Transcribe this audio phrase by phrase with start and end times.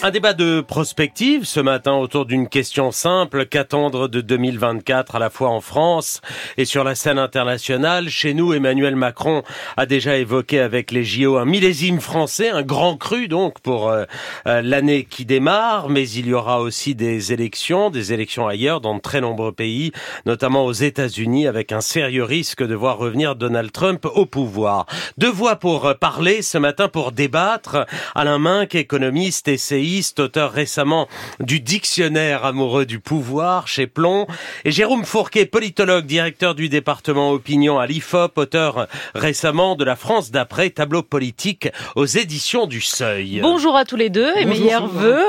[0.00, 5.28] Un débat de prospective ce matin autour d'une question simple, qu'attendre de 2024 à la
[5.28, 6.20] fois en France
[6.56, 8.08] et sur la scène internationale.
[8.08, 9.42] Chez nous, Emmanuel Macron
[9.76, 14.04] a déjà évoqué avec les JO un millésime français, un grand cru donc pour euh,
[14.46, 18.94] euh, l'année qui démarre, mais il y aura aussi des élections, des élections ailleurs dans
[18.94, 19.90] de très nombreux pays,
[20.26, 24.86] notamment aux États-Unis avec un sérieux risque de voir revenir Donald Trump au pouvoir.
[25.16, 27.84] Deux voix pour parler ce matin pour débattre.
[28.14, 29.87] Alain Minck, économiste, essayiste,
[30.18, 31.08] auteur récemment
[31.40, 34.26] du Dictionnaire amoureux du pouvoir chez Plomb,
[34.64, 40.30] et Jérôme Fourquet, politologue, directeur du département opinion à l'IFOP, auteur récemment de La France
[40.30, 43.40] d'après, tableau politique aux éditions du Seuil.
[43.42, 45.24] Bonjour à tous les deux et meilleurs vœux.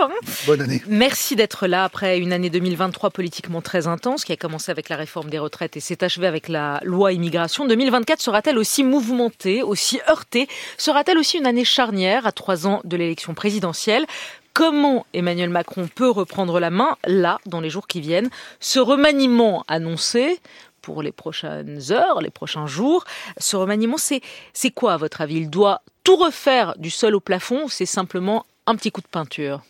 [0.46, 0.82] Bonne année.
[0.88, 4.96] Merci d'être là après une année 2023 politiquement très intense qui a commencé avec la
[4.96, 7.66] réforme des retraites et s'est achevée avec la loi immigration.
[7.66, 10.48] 2024 sera-t-elle aussi mouvementée, aussi heurtée?
[10.78, 14.06] Sera-t-elle aussi une année charnière à trois ans de l'élection présidentielle?
[14.54, 18.30] Comment Emmanuel Macron peut reprendre la main là, dans les jours qui viennent.
[18.60, 20.40] Ce remaniement annoncé
[20.82, 23.04] pour les prochaines heures, les prochains jours,
[23.38, 24.22] ce remaniement, c'est,
[24.72, 25.38] quoi à votre avis?
[25.38, 29.08] Il doit tout refaire du sol au plafond ou c'est simplement un petit coup de
[29.08, 29.62] peinture?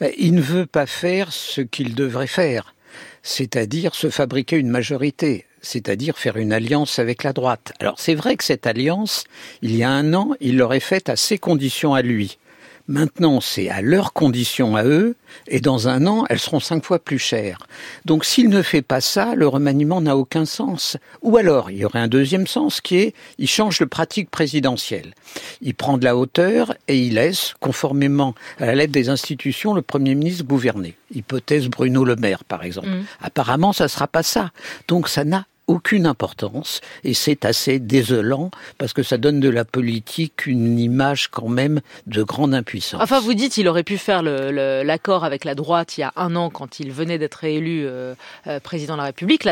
[0.00, 2.74] Ben, Il ne veut pas faire ce qu'il devrait faire,
[3.22, 7.72] c'est-à-dire se fabriquer une majorité c'est-à-dire faire une alliance avec la droite.
[7.80, 9.24] Alors c'est vrai que cette alliance,
[9.62, 12.38] il y a un an, il l'aurait faite à ses conditions à lui.
[12.86, 15.16] Maintenant, c'est à leurs conditions à eux,
[15.48, 17.58] et dans un an, elles seront cinq fois plus chères.
[18.04, 20.98] Donc s'il ne fait pas ça, le remaniement n'a aucun sens.
[21.22, 25.14] Ou alors, il y aurait un deuxième sens qui est, il change de pratique présidentielle.
[25.62, 29.82] Il prend de la hauteur et il laisse, conformément à la lettre des institutions, le
[29.82, 30.94] Premier ministre gouverner.
[31.14, 32.88] Hypothèse Bruno Le Maire, par exemple.
[32.88, 33.04] Mm.
[33.22, 34.50] Apparemment, ça ne sera pas ça.
[34.88, 39.64] Donc ça n'a aucune importance et c'est assez désolant parce que ça donne de la
[39.64, 43.00] politique une image quand même de grande impuissance.
[43.02, 46.36] Enfin, vous dites il aurait pu faire l'accord avec la droite il y a un
[46.36, 48.14] an quand il venait d'être élu euh,
[48.46, 49.44] euh, président de la République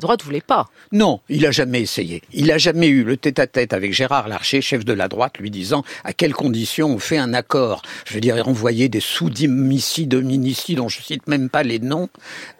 [0.00, 0.68] droite voulait pas.
[0.92, 2.22] Non, il a jamais essayé.
[2.32, 5.84] Il a jamais eu le tête-à-tête avec Gérard Larcher, chef de la droite, lui disant
[6.04, 7.82] à quelles conditions on fait un accord.
[8.06, 12.08] Je veux dire, envoyer des sous-domiciles, domiciles dont je cite même pas les noms.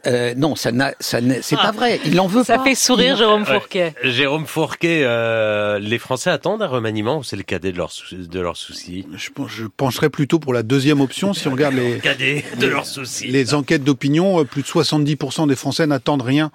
[0.07, 2.01] Euh, non, ça n'a, ça c'est pas vrai.
[2.05, 2.65] Il en veut ça pas.
[2.65, 3.95] Ça fait sourire Jérôme Fourquet.
[4.03, 8.41] Jérôme Fourquet, euh, les Français attendent un remaniement ou c'est le cadet de leurs de
[8.41, 9.07] leurs soucis?
[9.15, 12.87] Je, je pencherais plutôt pour la deuxième option si on regarde les cadet de leurs
[12.87, 13.27] soucis.
[13.27, 16.51] Les enquêtes d'opinion, euh, plus de 70% des Français n'attendent rien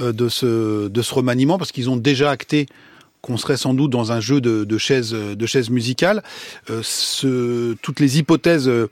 [0.00, 2.66] de ce, de ce remaniement parce qu'ils ont déjà acté
[3.20, 6.22] qu'on serait sans doute dans un jeu de, de chaises de musicales.
[6.70, 8.88] Euh, toutes les hypothèses euh,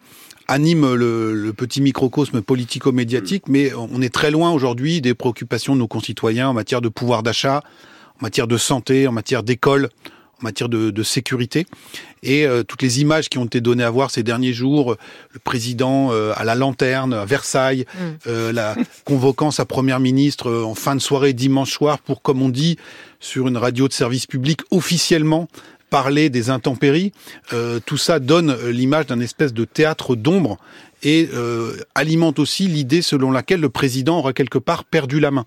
[0.49, 5.89] animent le petit microcosme politico-médiatique, mais on est très loin aujourd'hui des préoccupations de nos
[5.89, 7.63] concitoyens en matière de pouvoir d'achat,
[8.21, 9.89] en matière de santé, en matière d'école,
[10.41, 11.67] en matière de, de sécurité.
[12.23, 14.99] Et euh, toutes les images qui ont été données à voir ces derniers jours, euh,
[15.33, 18.51] le président euh, à la lanterne à Versailles, mm.
[18.51, 22.77] la convoquant sa première ministre en fin de soirée dimanche soir pour, comme on dit
[23.21, 25.49] sur une radio de service public, officiellement
[25.89, 27.13] parler des intempéries,
[27.87, 30.59] tout ça donne l'image d'un espèce de théâtre d'ombre
[31.05, 31.31] et
[31.95, 35.47] alimente aussi l'idée selon laquelle le président aura quelque part perdu la main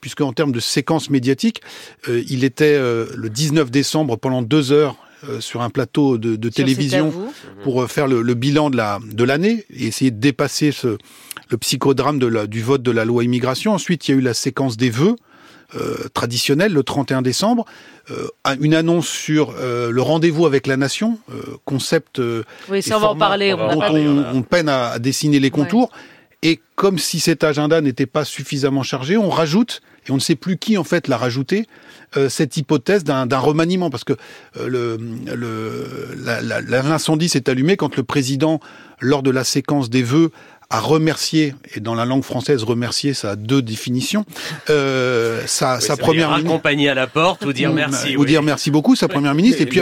[0.00, 1.62] puisque en termes de séquence médiatique,
[2.08, 4.96] euh, il était euh, le 19 décembre pendant deux heures
[5.28, 7.12] euh, sur un plateau de, de télévision
[7.62, 10.98] pour faire le, le, bilan de la de l'année et essayer de dépasser ce,
[11.50, 13.72] le psychodrame de la, du vote de la loi immigration.
[13.72, 15.16] Ensuite, il y a eu la séquence des vœux.
[15.74, 17.64] Euh, traditionnelle le 31 décembre,
[18.12, 18.28] euh,
[18.60, 21.18] une annonce sur euh, le rendez-vous avec la nation,
[21.64, 22.20] concept
[22.70, 25.50] oui, ça on va en parler, on, dont on, on, peine à, à dessiner les
[25.50, 25.90] contours.
[25.90, 25.98] Ouais.
[26.42, 30.36] Et comme si cet agenda n'était pas suffisamment chargé, on rajoute, et on ne sait
[30.36, 31.66] plus qui en fait l'a rajouté,
[32.16, 34.12] euh, cette hypothèse d'un remaniement, parce que
[34.58, 34.96] euh,
[36.68, 38.60] l'incendie le, s'est allumé quand le président,
[39.00, 40.30] lors de la séquence des vœux,
[40.68, 44.24] a remercié, et dans la langue française, remercier, ça a deux définitions,
[44.68, 46.50] euh, sa, oui, sa première ministre...
[46.50, 48.16] accompagner à la porte ou dire merci.
[48.16, 48.26] Ou oui.
[48.26, 49.80] dire merci beaucoup, sa première ministre, et puis...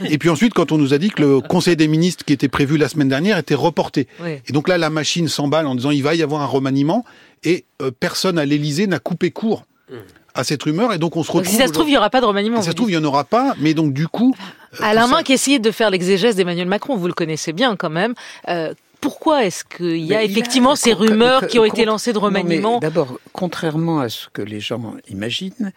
[0.10, 2.48] Et puis ensuite, quand on nous a dit que le Conseil des ministres qui était
[2.48, 4.08] prévu la semaine dernière était reporté.
[4.22, 4.40] Oui.
[4.48, 7.04] Et donc là, la machine s'emballe en disant il va y avoir un remaniement
[7.42, 9.64] et euh, personne à l'Élysée n'a coupé court.
[9.90, 9.94] Mmh
[10.34, 11.42] à cette rumeur et donc on se retrouve.
[11.42, 12.58] Donc si ça se trouve, il n'y aura pas de remaniement.
[12.58, 14.34] Si ça se trouve, il n'y en aura pas, mais donc du coup.
[14.74, 18.14] Euh, Alain Minc essayait de faire l'exégèse d'Emmanuel Macron, vous le connaissez bien quand même.
[18.48, 22.12] Euh, pourquoi est-ce qu'il y a mais effectivement a, ces rumeurs qui ont été lancées
[22.12, 25.72] de remaniement D'abord, contrairement à ce que les gens imaginent,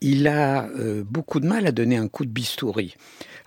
[0.00, 2.96] il a euh, beaucoup de mal à donner un coup de bistouri.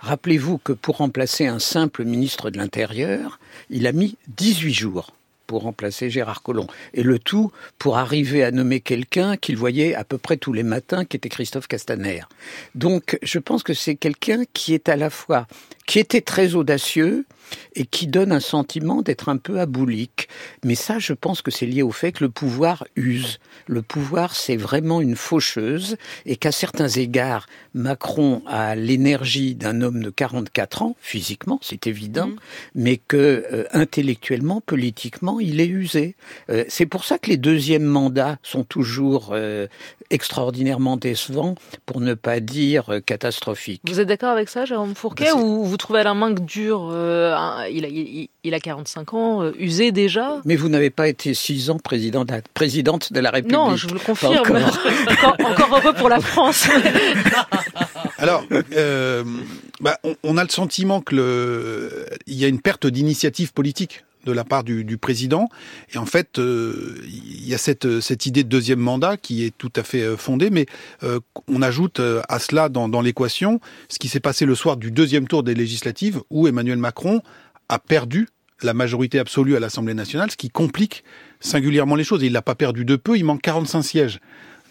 [0.05, 3.39] Rappelez-vous que pour remplacer un simple ministre de l'Intérieur,
[3.71, 5.15] il a mis 18 jours
[5.47, 6.67] pour remplacer Gérard Collomb.
[6.93, 10.61] Et le tout pour arriver à nommer quelqu'un qu'il voyait à peu près tous les
[10.61, 12.21] matins, qui était Christophe Castaner.
[12.75, 15.47] Donc je pense que c'est quelqu'un qui est à la fois
[15.85, 17.25] qui était très audacieux
[17.75, 20.27] et qui donne un sentiment d'être un peu aboulique.
[20.63, 23.39] Mais ça, je pense que c'est lié au fait que le pouvoir use.
[23.67, 30.01] Le pouvoir, c'est vraiment une faucheuse et qu'à certains égards, Macron a l'énergie d'un homme
[30.01, 32.35] de 44 ans, physiquement, c'est évident, mmh.
[32.75, 36.15] mais que euh, intellectuellement, politiquement, il est usé.
[36.49, 39.67] Euh, c'est pour ça que les deuxièmes mandats sont toujours euh,
[40.09, 41.55] extraordinairement décevants,
[41.85, 43.81] pour ne pas dire catastrophiques.
[43.85, 46.89] Vous êtes d'accord avec ça, Jérôme Fourquet, bah, ou vous trouvez la manque dure
[47.69, 50.39] il, a, il, a 45 ans, euh, usé déjà.
[50.45, 53.57] Mais vous n'avez pas été 6 ans président présidente de la République.
[53.57, 54.35] Non, je vous le confirme.
[55.11, 56.69] Encore, encore, heureux pour la France.
[58.17, 59.25] Alors, euh,
[59.81, 64.31] bah, on, a le sentiment que le, il y a une perte d'initiative politique de
[64.31, 65.49] la part du, président.
[65.93, 69.55] Et en fait, euh, il y a cette, cette idée de deuxième mandat qui est
[69.57, 70.65] tout à fait fondée, mais
[71.47, 75.27] on ajoute à cela dans, dans l'équation ce qui s'est passé le soir du deuxième
[75.27, 77.21] tour des législatives où Emmanuel Macron
[77.69, 78.27] a perdu
[78.61, 81.03] la majorité absolue à l'Assemblée nationale, ce qui complique
[81.39, 82.23] singulièrement les choses.
[82.23, 84.19] il l'a pas perdu de peu, il manque 45 sièges.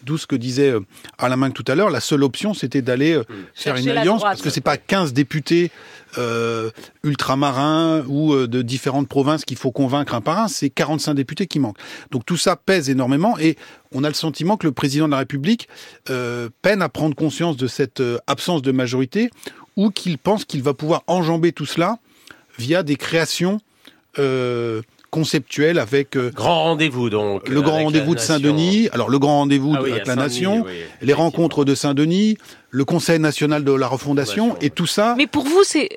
[0.05, 0.81] D'où ce que disait euh,
[1.17, 3.23] Alain Minc tout à l'heure, la seule option c'était d'aller euh,
[3.53, 5.71] faire une alliance, parce que c'est pas 15 députés
[6.17, 6.69] euh,
[7.03, 11.59] ultramarins ou de différentes provinces qu'il faut convaincre un par un, c'est 45 députés qui
[11.59, 11.79] manquent.
[12.11, 13.57] Donc tout ça pèse énormément et
[13.91, 15.67] on a le sentiment que le président de la République
[16.05, 19.29] peine à prendre conscience de cette absence de majorité
[19.75, 21.97] ou qu'il pense qu'il va pouvoir enjamber tout cela
[22.57, 23.59] via des créations
[24.19, 24.81] euh,
[25.15, 28.89] conceptuelles avec euh, grand rendez-vous donc le grand rendez-vous de Saint-Denis.
[28.91, 30.65] Alors le grand rendez-vous ah avec la nation
[31.01, 32.37] les rencontres de Saint-Denis
[32.69, 35.15] le Conseil national de la refondation et tout ça.
[35.17, 35.87] Mais pour vous c'est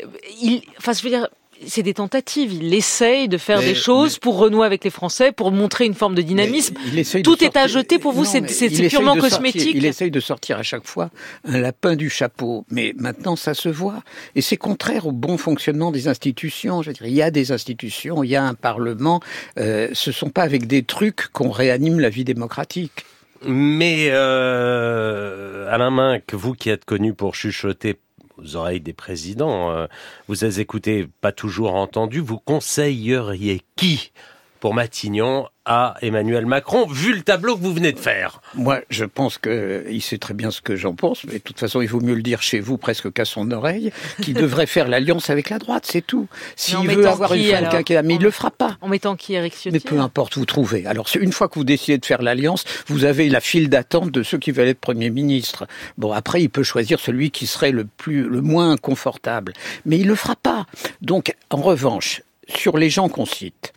[0.41, 1.27] il enfin je veux dire
[1.67, 2.53] c'est des tentatives.
[2.53, 6.15] Il essaye de faire des choses pour renouer avec les Français, pour montrer une forme
[6.15, 6.75] de dynamisme.
[7.23, 8.43] Tout est à jeter pour vous, c'est
[8.89, 9.73] purement cosmétique.
[9.75, 11.11] il essaye de sortir à chaque fois
[11.45, 14.03] un lapin du chapeau, mais maintenant ça se voit.
[14.35, 16.83] Et c'est contraire au bon fonctionnement des institutions.
[16.83, 19.21] Je veux dire, il y a des institutions, il y a un Parlement.
[19.59, 23.05] Euh, ce sont pas avec des trucs qu'on réanime la vie démocratique.
[23.47, 27.97] Mais euh, Alain que vous qui êtes connu pour chuchoter
[28.39, 29.87] aux oreilles des présidents, euh,
[30.29, 34.13] vous avez écouté, pas toujours entendu, vous conseilleriez qui?
[34.61, 39.05] Pour Matignon à Emmanuel Macron, vu le tableau que vous venez de faire Moi, je
[39.05, 42.01] pense qu'il sait très bien ce que j'en pense, mais de toute façon, il vaut
[42.01, 45.59] mieux le dire chez vous presque qu'à son oreille, qu'il devrait faire l'alliance avec la
[45.59, 46.27] droite, c'est tout.
[46.57, 48.79] S'il veut avoir une fin de quinquennat, mais il le fera pas.
[48.81, 50.87] En mettant qui, Eric Ciotti Mais peu importe, vous trouvez.
[50.87, 54.23] Alors, une fois que vous décidez de faire l'alliance, vous avez la file d'attente de
[54.23, 55.67] ceux qui veulent être Premier ministre.
[55.99, 59.53] Bon, après, il peut choisir celui qui serait le plus, le moins confortable.
[59.85, 60.65] Mais il le fera pas.
[61.03, 63.73] Donc, en revanche, sur les gens qu'on cite,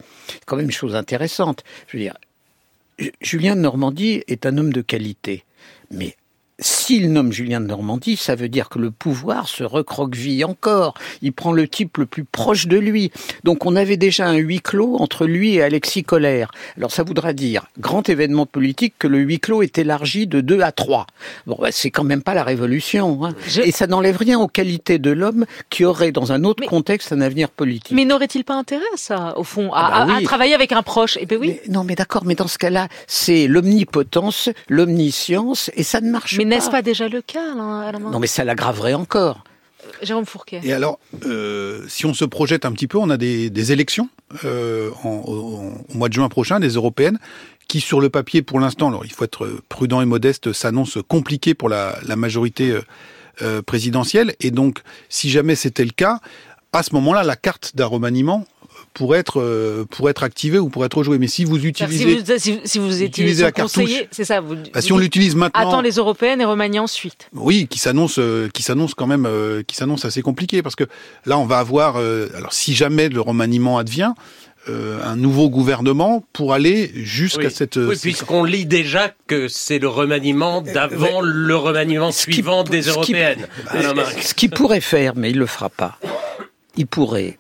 [0.46, 1.64] quand même une chose intéressante.
[1.88, 2.18] Je veux dire,
[3.22, 5.44] Julien de Normandie est un homme de qualité,
[5.90, 6.16] mais
[6.82, 10.96] s'il nomme Julien de Normandie, ça veut dire que le pouvoir se recroqueville encore.
[11.22, 13.12] Il prend le type le plus proche de lui.
[13.44, 16.50] Donc on avait déjà un huis clos entre lui et Alexis Colère.
[16.78, 20.62] Alors ça voudra dire, grand événement politique, que le huis clos est élargi de 2
[20.62, 21.06] à 3.
[21.46, 23.26] Bon, bah, c'est quand même pas la révolution.
[23.26, 23.36] Hein.
[23.64, 27.22] Et ça n'enlève rien aux qualités de l'homme qui aurait, dans un autre contexte, un
[27.22, 27.96] avenir politique.
[27.96, 31.20] Mais n'aurait-il pas intérêt à ça, au fond, à, ah bah travailler avec un proche?
[31.22, 31.60] Eh ben oui.
[31.70, 36.44] non, mais d'accord, mais dans ce cas-là, c'est l'omnipotence, l'omniscience, et ça ne marche pas.
[36.44, 39.44] N'est-ce pas déjà le cas, Non, mais ça l'aggraverait encore.
[39.84, 40.62] Euh, Jérôme Fourquet.
[40.64, 44.10] Et alors, euh, si on se projette un petit peu, on a des, élections
[44.46, 47.20] euh, au, mois de juin prochain, des européennes,
[47.68, 51.54] qui sur le papier, pour l'instant, alors il faut être prudent et modeste, s'annoncent compliquées
[51.54, 52.78] pour la, la majorité
[53.66, 54.36] présidentielle.
[54.40, 56.20] Et donc, si jamais c'était le cas,
[56.74, 58.46] à ce moment-là, la carte d'un remaniement
[58.94, 61.18] pour être euh, pour être activé ou pour être joué.
[61.18, 64.42] Mais si vous utilisez si vous, si, vous utilisez la conseiller, c'est ça.
[64.42, 67.30] Vous, bah, si on l'utilise maintenant, attends les européennes et remanie ensuite.
[67.34, 70.86] Oui, qui s'annonce euh, qui s'annonce quand même euh, qui s'annonce assez compliqué parce que
[71.26, 74.14] là on va avoir alors si jamais le remaniement advient.
[74.68, 77.78] un nouveau gouvernement pour aller jusqu'à cette.
[77.78, 83.48] Oui, puisqu'on lit déjà que c'est le remaniement d'avant le remaniement suivant des européennes.
[84.22, 85.98] ce qu'il pourrait faire, mais il le fera pas.
[86.78, 87.38] Il pourrait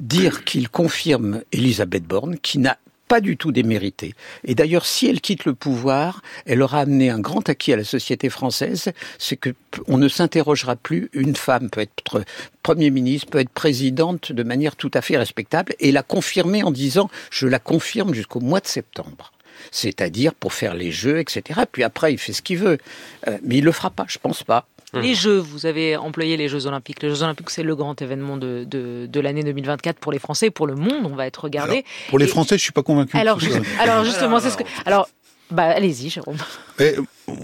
[0.00, 4.14] dire qu'il confirme Elisabeth Borne, qui n'a pas du tout démérité.
[4.44, 7.84] Et d'ailleurs, si elle quitte le pouvoir, elle aura amené un grand acquis à la
[7.84, 9.54] société française, c'est que
[9.86, 11.08] on ne s'interrogera plus.
[11.12, 12.24] Une femme peut être
[12.62, 16.70] premier ministre, peut être présidente de manière tout à fait respectable, et l'a confirmé en
[16.70, 19.32] disant je la confirme jusqu'au mois de septembre
[19.70, 21.60] c'est-à-dire pour faire les jeux, etc.
[21.70, 22.78] Puis après, il fait ce qu'il veut.
[23.26, 24.66] Euh, mais il le fera pas, je pense pas.
[24.92, 25.00] Mmh.
[25.00, 27.02] Les Jeux, vous avez employé les Jeux Olympiques.
[27.02, 30.66] Les Jeux Olympiques, c'est le grand événement de, de, l'année 2024 pour les Français, pour
[30.66, 31.06] le monde.
[31.10, 31.84] On va être regardé.
[32.08, 33.16] pour les Français, je suis pas convaincu.
[33.16, 33.38] Alors,
[33.80, 34.64] alors justement, c'est ce que.
[34.84, 35.08] Alors,
[35.50, 36.36] Bah, allez-y, Jérôme.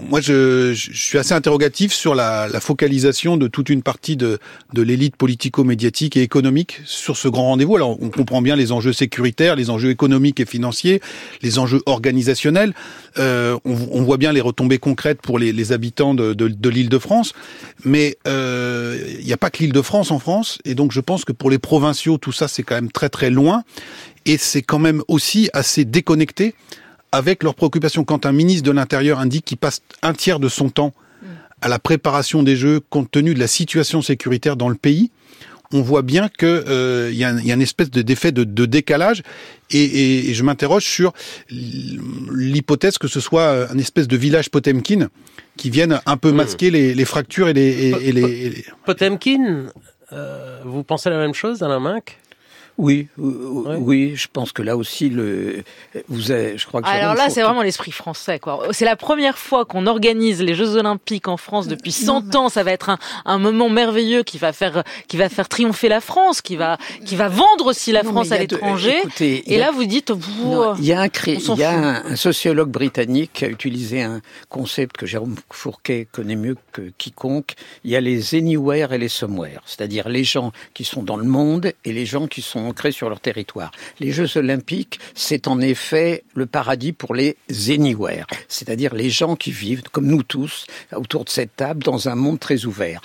[0.09, 4.39] moi, je, suis assez interrogatif sur la, focalisation de toute une partie de,
[4.73, 7.77] de l'élite politico-médiatique et économique sur ce grand rendez-vous.
[7.77, 11.01] Alors, on comprend bien les enjeux sécuritaires, les enjeux économiques et financiers,
[11.41, 12.73] les enjeux organisationnels.
[13.17, 17.33] Euh, on, voit bien les retombées concrètes pour les, habitants de, de, de l'Île-de-France.
[17.85, 20.59] Mais euh, il n'y a pas que l'Île-de-France en France.
[20.65, 23.29] Et donc, je pense que pour les provinciaux, tout ça, c'est quand même très très
[23.29, 23.63] loin.
[24.25, 26.53] Et c'est quand même aussi assez déconnecté
[27.13, 28.03] avec leurs préoccupations.
[28.03, 30.93] Quand un ministre de l'Intérieur indique qu'il passe un tiers de son temps
[31.61, 35.11] à la préparation des Jeux compte tenu de la situation sécuritaire dans le pays,
[35.71, 39.23] on voit bien qu'il euh, y, y, a une espèce de d'effet de, de, décalage.
[39.71, 41.13] Et, et, et je m'interroge sur
[41.49, 45.09] l'hypothèse que ce soit un espèce de village Potemkin
[45.55, 47.91] qui vienne un peu masquer les, les fractures et les...
[48.03, 48.65] Et, les...
[48.85, 49.67] Potemkin,
[50.11, 52.19] euh, vous pensez la même chose, Alain Minck?
[52.79, 55.63] Oui, oui, oui, je pense que là aussi, le,
[56.07, 58.67] vous avez, je crois que alors là, c'est vraiment l'esprit français, quoi.
[58.71, 62.35] C'est la première fois qu'on organise les Jeux Olympiques en France depuis 100 mais...
[62.35, 62.49] ans.
[62.49, 66.01] Ça va être un, un, moment merveilleux qui va faire, qui va faire triompher la
[66.01, 68.95] France, qui va, qui va vendre aussi la non, France à l'étranger.
[69.19, 71.33] Et là, vous dites, vous, il y a un, cré...
[71.33, 76.07] il y a un, un, sociologue britannique qui a utilisé un concept que Jérôme Fourquet
[76.11, 77.53] connaît mieux que quiconque.
[77.83, 81.25] Il y a les anywhere et les somewhere, c'est-à-dire les gens qui sont dans le
[81.25, 83.71] monde et les gens qui sont ancrés sur leur territoire.
[83.99, 87.37] Les Jeux olympiques, c'est en effet le paradis pour les
[87.69, 90.65] anywhere, c'est-à-dire les gens qui vivent, comme nous tous,
[90.95, 93.01] autour de cette table, dans un monde très ouvert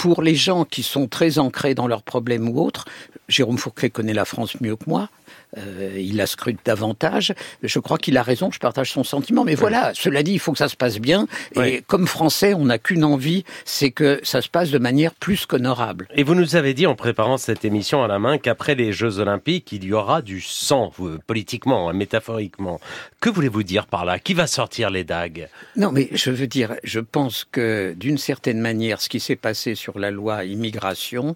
[0.00, 2.86] pour les gens qui sont très ancrés dans leurs problèmes ou autres,
[3.30, 5.08] Jérôme Fourquet connaît la France mieux que moi,
[5.56, 7.34] euh, il la scrute davantage.
[7.62, 9.44] Je crois qu'il a raison, je partage son sentiment.
[9.44, 11.26] Mais voilà, cela dit, il faut que ça se passe bien.
[11.56, 15.46] Et comme Français, on n'a qu'une envie, c'est que ça se passe de manière plus
[15.46, 16.08] qu'honorable.
[16.14, 19.18] Et vous nous avez dit en préparant cette émission à la main qu'après les Jeux
[19.18, 20.92] Olympiques, il y aura du sang,
[21.26, 22.80] politiquement, hein, métaphoriquement.
[23.20, 24.18] Que voulez-vous dire par là?
[24.18, 25.48] Qui va sortir les dagues?
[25.76, 29.74] Non, mais je veux dire, je pense que d'une certaine manière, ce qui s'est passé
[29.74, 31.34] sur la loi immigration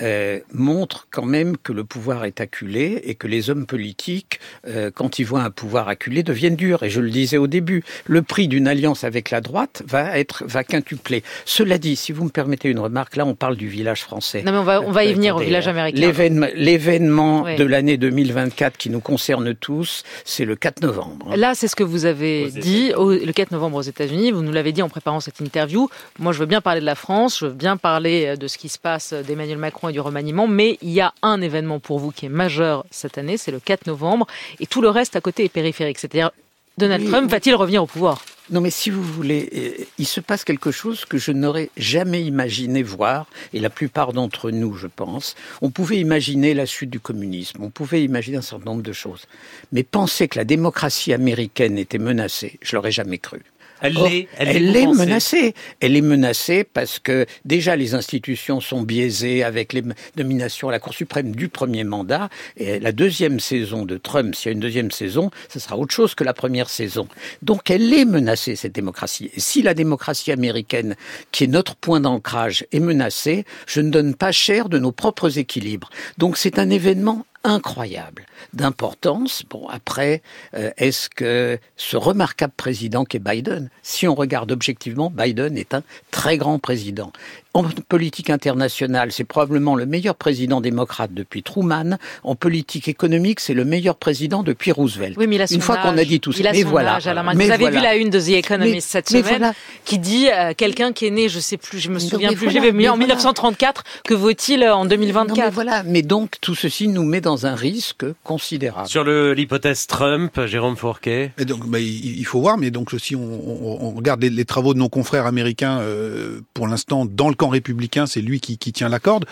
[0.00, 4.90] euh, montre quand même que le pouvoir est acculé et que les hommes politiques, euh,
[4.94, 6.82] quand ils voient un pouvoir acculé, deviennent durs.
[6.82, 10.44] Et je le disais au début, le prix d'une alliance avec la droite va être
[10.46, 11.22] va quintupler.
[11.44, 14.42] Cela dit, si vous me permettez une remarque, là on parle du village français.
[14.42, 16.00] Non mais on va on va y venir au village américain.
[16.00, 17.56] L'événement l'événement oui.
[17.56, 21.36] de l'année 2024 qui nous concerne tous, c'est le 4 novembre.
[21.36, 24.30] Là, c'est ce que vous avez dit au, le 4 novembre aux États-Unis.
[24.30, 25.88] Vous nous l'avez dit en préparant cette interview.
[26.18, 28.68] Moi, je veux bien parler de la France, je veux bien parler de ce qui
[28.68, 32.10] se passe d'Emmanuel Macron et du remaniement, mais il y a un événement pour vous
[32.10, 34.26] qui est majeur cette année, c'est le 4 novembre,
[34.60, 35.98] et tout le reste à côté est périphérique.
[35.98, 36.30] C'est-à-dire,
[36.78, 38.24] Donald oui, Trump va-t-il revenir au pouvoir?
[38.50, 42.82] Non, mais si vous voulez, il se passe quelque chose que je n'aurais jamais imaginé
[42.82, 45.36] voir, et la plupart d'entre nous, je pense.
[45.60, 49.26] On pouvait imaginer la chute du communisme, on pouvait imaginer un certain nombre de choses.
[49.70, 53.42] Mais penser que la démocratie américaine était menacée, je l'aurais jamais cru.
[53.82, 55.54] Elle l'est, elle, elle est menacée.
[55.80, 59.82] Elle est menacée parce que déjà les institutions sont biaisées avec les
[60.16, 64.46] nominations à la Cour suprême du premier mandat et la deuxième saison de Trump, s'il
[64.46, 67.08] y a une deuxième saison, ce sera autre chose que la première saison.
[67.42, 69.30] Donc elle est menacée cette démocratie.
[69.34, 70.96] Et si la démocratie américaine,
[71.32, 75.38] qui est notre point d'ancrage, est menacée, je ne donne pas cher de nos propres
[75.38, 75.90] équilibres.
[76.18, 79.42] Donc c'est un événement incroyable d'importance.
[79.48, 80.22] Bon, après,
[80.54, 85.82] euh, est-ce que ce remarquable président qu'est Biden, si on regarde objectivement, Biden est un
[86.10, 87.12] très grand président.
[87.54, 91.98] En politique internationale, c'est probablement le meilleur président démocrate depuis Truman.
[92.24, 95.16] En politique économique, c'est le meilleur président depuis Roosevelt.
[95.18, 96.94] Oui, mais il a Une fois qu'on a dit tout ça, mais voilà.
[96.94, 97.76] Âge, mais vous avez voilà.
[97.76, 99.52] vu la une de The Economist mais, cette semaine voilà.
[99.84, 102.72] qui dit euh, quelqu'un qui est né, je sais plus, je me souviens plus, voilà,
[102.72, 107.04] mais en 1934, que vaut-il en 2024 non, mais Voilà, mais donc tout ceci nous
[107.04, 108.88] met dans un risque considérable.
[108.88, 111.32] Sur l'hypothèse Trump, Jérôme Fourquet?
[111.38, 114.30] Et donc, bah, il, il, faut voir, mais donc si on, on, on regarde les,
[114.30, 118.38] les, travaux de nos confrères américains, euh, pour l'instant dans le camp républicain, c'est lui
[118.38, 119.24] qui, tient la corde.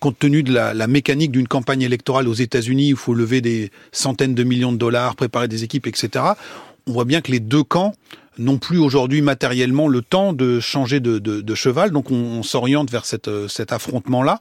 [0.00, 3.40] Compte tenu de la, la mécanique d'une campagne électorale aux États-Unis, où il faut lever
[3.40, 6.24] des centaines de millions de dollars, préparer des équipes, etc.,
[6.86, 7.94] on voit bien que les deux camps
[8.38, 12.42] n'ont plus aujourd'hui matériellement le temps de changer de, de, de cheval, donc on, on
[12.42, 14.40] s'oriente vers cette, cet affrontement-là.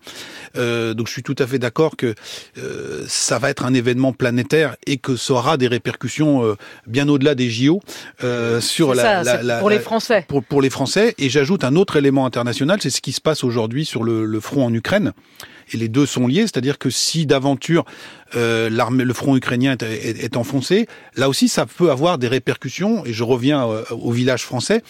[0.55, 2.15] Euh, donc je suis tout à fait d'accord que
[2.57, 6.55] euh, ça va être un événement planétaire et que ça aura des répercussions euh,
[6.87, 7.81] bien au-delà des JO
[8.23, 10.25] euh, sur la, ça, la, la, pour les Français.
[10.27, 11.13] Pour, pour les Français.
[11.17, 14.39] Et j'ajoute un autre élément international, c'est ce qui se passe aujourd'hui sur le, le
[14.39, 15.11] front en Ukraine
[15.73, 17.85] et les deux sont liés, c'est-à-dire que si d'aventure
[18.35, 23.05] euh, le front ukrainien est, enfoncé, là aussi ça peut avoir des répercussions.
[23.05, 24.83] Et je reviens euh, au village français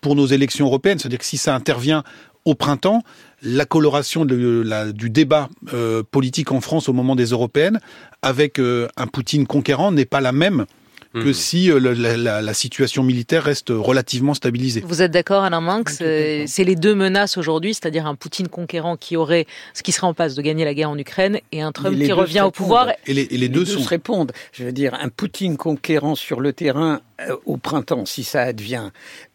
[0.00, 2.04] pour nos élections européennes, c'est-à-dire que si ça intervient
[2.44, 3.02] au printemps,
[3.42, 7.80] la coloration du débat euh, politique en France au moment des européennes,
[8.22, 10.66] avec euh, un Poutine conquérant, n'est pas la même
[11.14, 14.82] que si euh, la, la, la, situation militaire reste relativement stabilisée.
[14.84, 19.16] Vous êtes d'accord, Alain Minx C'est les deux menaces aujourd'hui, c'est-à-dire un Poutine conquérant qui
[19.16, 21.96] aurait, ce qui serait en passe de gagner la guerre en Ukraine, et un Trump
[21.96, 22.90] qui revient au pouvoir.
[23.06, 23.80] Et les, et les, deux, sont...
[23.80, 24.32] se répondent.
[24.52, 27.07] Je veux dire, un Poutine conquérant sur le terrain euh,
[27.44, 28.90] au printemps, si ça advient,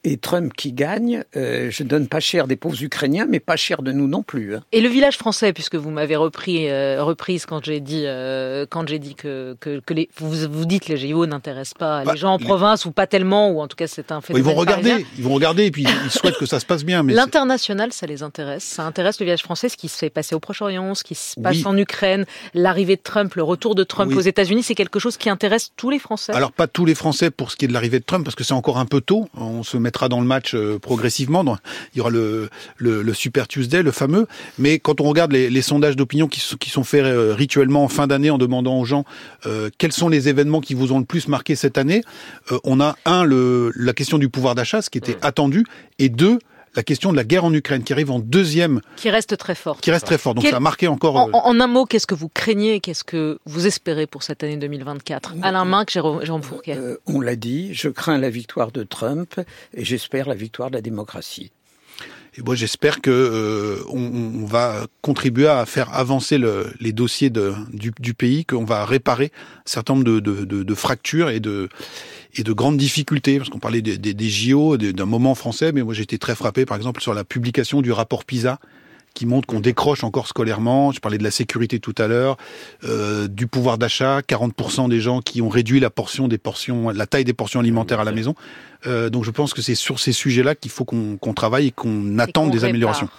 [0.06, 3.82] et Trump qui gagne, euh, je donne pas cher des pauvres Ukrainiens, mais pas cher
[3.82, 4.56] de nous non plus.
[4.56, 4.64] Hein.
[4.72, 8.88] Et le village français, puisque vous m'avez repris euh, reprise quand j'ai dit euh, quand
[8.88, 12.20] j'ai dit que, que, que les, vous, vous dites les JO n'intéressent pas bah, les
[12.20, 12.46] gens en les...
[12.46, 14.46] province ou pas tellement, ou en tout cas c'est un phénomène.
[14.46, 15.10] Ils vont regarder, parisien.
[15.18, 17.04] ils vont regarder et puis ils souhaitent que ça se passe bien.
[17.04, 18.64] Mais l'international, ça les intéresse.
[18.64, 21.40] Ça intéresse le village français, ce qui se fait passer au Proche-Orient, ce qui se
[21.40, 21.64] passe oui.
[21.66, 24.18] en Ukraine, l'arrivée de Trump, le retour de Trump oui.
[24.18, 26.34] aux États-Unis, c'est quelque chose qui intéresse tous les Français.
[26.34, 28.44] Alors pas tous les Français pour ce qui est de l'arrivée de Trump, parce que
[28.44, 29.28] c'est encore un peu tôt.
[29.36, 31.44] On se mettra dans le match euh, progressivement.
[31.94, 34.28] Il y aura le, le, le, Super Tuesday, le fameux.
[34.58, 37.88] Mais quand on regarde les, les sondages d'opinion qui, qui, sont faits euh, rituellement en
[37.88, 39.06] fin d'année en demandant aux gens
[39.46, 42.04] euh, quels sont les événements qui vous ont le plus marqué cette année,
[42.52, 45.24] euh, on a un le, la question du pouvoir d'achat, ce qui était mmh.
[45.24, 45.66] attendu,
[46.00, 46.40] et deux
[46.76, 48.82] la question de la guerre en Ukraine qui arrive en deuxième.
[48.96, 49.82] Qui reste très forte.
[49.82, 50.34] Qui reste très fort.
[50.34, 50.52] Donc Quel...
[50.52, 51.16] ça a marqué encore.
[51.16, 54.58] En, en un mot, qu'est-ce que vous craignez Qu'est-ce que vous espérez pour cette année
[54.58, 56.78] 2024 Alain Minck, Jérôme, Jérôme Fourquet.
[56.78, 59.40] Euh, on l'a dit, je crains la victoire de Trump
[59.74, 61.52] et j'espère la victoire de la démocratie.
[62.36, 67.30] Et moi, j'espère que euh, on, on, va contribuer à faire avancer le, les dossiers
[67.30, 71.40] de, du, du, pays, qu'on va réparer un certain nombre de, de, de, fractures et
[71.40, 71.70] de
[72.36, 75.84] et de grandes difficultés, parce qu'on parlait des, des, des JO, d'un moment français, mais
[75.84, 78.58] moi j'ai été très frappé, par exemple, sur la publication du rapport PISA,
[79.14, 80.92] qui montre qu'on décroche encore scolairement.
[80.92, 82.38] Je parlais de la sécurité tout à l'heure,
[82.84, 87.06] euh, du pouvoir d'achat, 40% des gens qui ont réduit la portion des portions, la
[87.06, 88.36] taille des portions alimentaires à la maison.
[88.86, 91.72] Euh, donc je pense que c'est sur ces sujets-là qu'il faut qu'on qu travaille et
[91.72, 92.70] qu'on attende des répare.
[92.70, 93.10] améliorations.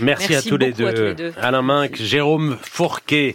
[0.00, 1.32] Merci, Merci à, tous à, tous les deux.
[1.40, 3.34] Alain Minck, Jérôme Fourquet.